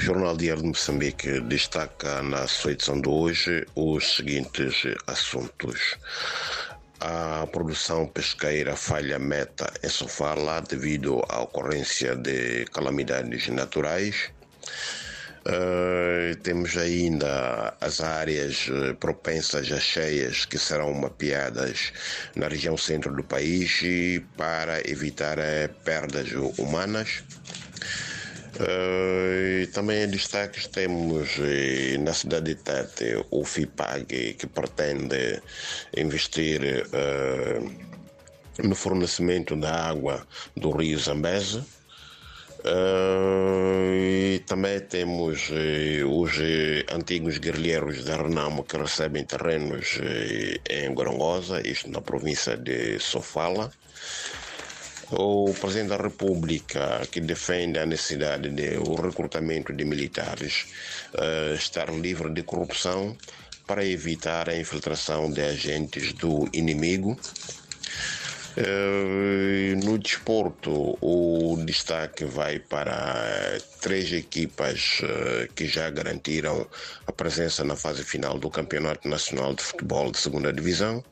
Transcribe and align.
Jornal 0.00 0.34
Diário 0.34 0.62
de 0.62 0.68
Moçambique 0.68 1.40
destaca 1.40 2.22
na 2.22 2.46
sua 2.46 2.72
edição 2.72 2.98
de 2.98 3.06
hoje 3.06 3.66
os 3.74 4.16
seguintes 4.16 4.82
assuntos. 5.06 5.98
A 7.00 7.46
produção 7.52 8.06
pesqueira 8.06 8.74
falha 8.76 9.18
meta 9.18 9.70
em 9.82 9.90
Sofala 9.90 10.62
devido 10.62 11.22
à 11.28 11.42
ocorrência 11.42 12.16
de 12.16 12.64
calamidades 12.72 13.46
naturais. 13.48 14.30
Uh, 15.40 16.34
temos 16.42 16.78
ainda 16.78 17.74
as 17.78 18.00
áreas 18.00 18.68
propensas 18.98 19.70
a 19.70 19.78
cheias 19.78 20.46
que 20.46 20.58
serão 20.58 20.94
mapeadas 20.94 21.92
na 22.34 22.48
região 22.48 22.74
centro 22.74 23.14
do 23.14 23.22
país 23.22 23.82
para 24.38 24.80
evitar 24.90 25.36
perdas 25.84 26.30
humanas. 26.56 27.22
Uh, 28.56 29.39
também 29.80 30.02
em 30.02 30.10
destaques 30.10 30.66
temos 30.66 31.38
uh, 31.38 32.00
na 32.00 32.12
cidade 32.12 32.54
de 32.54 32.62
Tete 32.62 33.24
o 33.30 33.42
FIPAG 33.46 34.34
que 34.34 34.46
pretende 34.46 35.40
investir 35.96 36.60
uh, 36.92 38.62
no 38.62 38.74
fornecimento 38.74 39.56
da 39.56 39.74
água 39.88 40.26
do 40.54 40.70
rio 40.70 40.98
Zambeze. 40.98 41.62
e 42.62 44.38
também 44.40 44.80
temos 44.80 45.48
os 46.06 46.32
antigos 46.94 47.38
guerrilheiros 47.38 48.04
da 48.04 48.18
Renamo 48.18 48.64
que 48.64 48.76
recebem 48.76 49.24
terrenos 49.24 49.98
em 50.68 50.92
Gorongosa, 50.92 51.66
isto 51.66 51.90
na 51.90 52.02
província 52.02 52.54
de 52.54 52.98
Sofala 52.98 53.72
o 55.12 55.52
presidente 55.54 55.88
da 55.88 55.96
República, 55.96 57.02
que 57.10 57.20
defende 57.20 57.78
a 57.78 57.86
necessidade 57.86 58.48
do 58.48 58.94
recrutamento 58.94 59.72
de 59.72 59.84
militares, 59.84 60.66
uh, 61.14 61.54
estar 61.54 61.90
livre 61.90 62.30
de 62.30 62.42
corrupção 62.42 63.16
para 63.66 63.84
evitar 63.84 64.48
a 64.48 64.56
infiltração 64.56 65.30
de 65.30 65.42
agentes 65.42 66.12
do 66.12 66.48
inimigo. 66.52 67.18
Uh, 68.56 69.76
no 69.84 69.96
desporto, 69.98 70.98
o 71.00 71.56
destaque 71.64 72.24
vai 72.24 72.58
para 72.58 73.58
três 73.80 74.12
equipas 74.12 75.00
uh, 75.02 75.52
que 75.54 75.66
já 75.66 75.88
garantiram 75.90 76.66
a 77.06 77.12
presença 77.12 77.64
na 77.64 77.76
fase 77.76 78.04
final 78.04 78.38
do 78.38 78.50
Campeonato 78.50 79.08
Nacional 79.08 79.54
de 79.54 79.62
Futebol 79.62 80.10
de 80.10 80.18
Segunda 80.18 80.52
Divisão. 80.52 81.02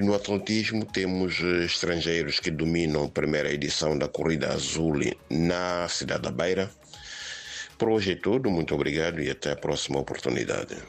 No 0.00 0.14
atletismo 0.14 0.84
temos 0.84 1.40
estrangeiros 1.40 2.40
que 2.40 2.50
dominam 2.50 3.04
a 3.04 3.08
primeira 3.08 3.52
edição 3.52 3.98
da 3.98 4.08
Corrida 4.08 4.52
Azul 4.52 5.00
na 5.28 5.88
cidade 5.88 6.22
da 6.22 6.30
Beira. 6.30 6.70
Por 7.76 7.90
hoje 7.90 8.12
é 8.12 8.16
tudo, 8.16 8.50
muito 8.50 8.74
obrigado 8.74 9.20
e 9.20 9.28
até 9.28 9.52
a 9.52 9.56
próxima 9.56 9.98
oportunidade. 9.98 10.76